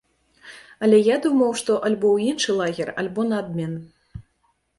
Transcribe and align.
Але 0.87 1.01
я 1.07 1.17
думаў, 1.25 1.51
што 1.63 1.75
альбо 1.89 2.07
ў 2.17 2.33
іншы 2.33 2.57
лагер, 2.61 2.93
альбо 3.03 3.21
на 3.29 3.37
абмен. 3.45 3.73